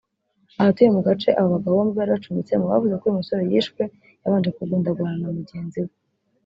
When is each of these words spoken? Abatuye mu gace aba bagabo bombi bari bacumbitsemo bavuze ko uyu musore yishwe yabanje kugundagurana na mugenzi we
Abatuye 0.61 0.89
mu 0.95 1.01
gace 1.07 1.29
aba 1.33 1.53
bagabo 1.55 1.73
bombi 1.79 1.93
bari 1.97 2.11
bacumbitsemo 2.15 2.65
bavuze 2.71 2.93
ko 2.99 3.03
uyu 3.05 3.17
musore 3.19 3.41
yishwe 3.51 3.81
yabanje 4.21 4.49
kugundagurana 4.57 5.17
na 5.21 5.29
mugenzi 5.37 5.79
we 5.85 5.93